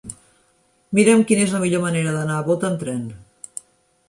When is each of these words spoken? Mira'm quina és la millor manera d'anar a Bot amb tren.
Mira'm 0.99 1.21
quina 1.31 1.43
és 1.49 1.53
la 1.57 1.61
millor 1.65 1.83
manera 1.87 2.15
d'anar 2.17 2.39
a 2.39 2.47
Bot 2.49 2.67
amb 2.71 2.83
tren. 2.87 3.07